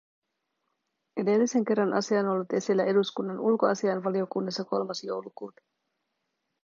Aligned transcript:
Edellisen 1.23 1.65
kerran 1.69 1.93
asia 1.99 2.19
on 2.19 2.27
ollut 2.27 2.53
esillä 2.53 2.83
eduskunnan 2.83 3.39
ulkoasiainvaliokunnassa 3.39 4.63
kolmas 4.65 5.03
joulukuuta. 5.03 5.61